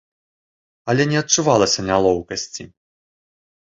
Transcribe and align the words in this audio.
Але 0.93 1.03
не 1.13 1.17
адчувалася 1.23 1.87
нялоўкасці. 1.93 2.63